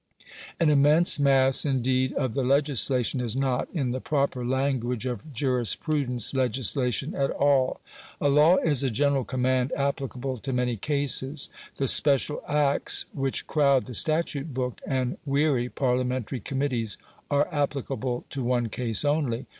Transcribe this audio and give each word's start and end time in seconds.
An 0.59 0.71
immense 0.71 1.19
mass, 1.19 1.63
indeed, 1.63 2.11
of 2.13 2.33
the 2.33 2.41
legislation 2.43 3.21
is 3.21 3.35
not, 3.35 3.67
in 3.71 3.91
the 3.91 4.01
proper 4.01 4.43
language 4.43 5.05
of 5.05 5.31
jurisprudence, 5.31 6.33
legislation 6.33 7.13
at 7.13 7.29
all. 7.29 7.81
A 8.19 8.27
law 8.27 8.57
is 8.57 8.81
a 8.81 8.89
general 8.89 9.23
command 9.23 9.71
applicable 9.77 10.39
to 10.39 10.51
many 10.51 10.75
cases. 10.75 11.51
The 11.77 11.87
"special 11.87 12.41
acts" 12.47 13.05
which 13.13 13.45
crowd 13.45 13.85
the 13.85 13.93
statute 13.93 14.55
book 14.55 14.81
and 14.87 15.19
weary 15.23 15.69
Parliamentary 15.69 16.39
committees 16.39 16.97
are 17.29 17.47
applicable 17.53 18.25
to 18.31 18.43
one 18.43 18.69
case 18.69 19.05
only. 19.05 19.45